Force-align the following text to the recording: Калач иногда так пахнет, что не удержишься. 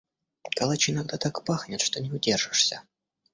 Калач 0.57 0.89
иногда 0.89 1.17
так 1.17 1.45
пахнет, 1.45 1.79
что 1.79 2.01
не 2.01 2.11
удержишься. 2.11 2.81